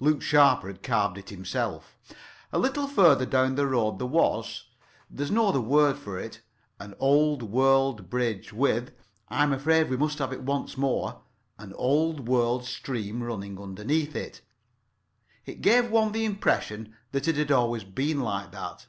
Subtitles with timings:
[0.00, 1.98] Luke Sharper had carved it himself.
[2.50, 8.08] A little further down the road there was—there's no other word for it—an old world
[8.08, 14.40] bridge with—I'm afraid we must have it once more—an old world stream running underneath it.
[15.44, 18.86] It gave one the impression that it had always been like that.